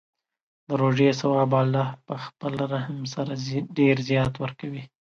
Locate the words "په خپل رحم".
2.05-2.99